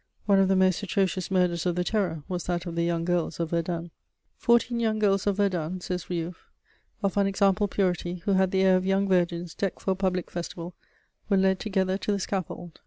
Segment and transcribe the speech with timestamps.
[0.25, 3.39] One of the most atrocious murders of the Terror was that of the young girls
[3.39, 3.91] of Verdun.
[4.35, 6.47] "Fourteen young girls of Verdun," says Riouffe,
[7.03, 10.73] "of unexampled purity, who had the air of young virgins decked for a public festival,
[11.29, 12.79] were led together to the scaffold.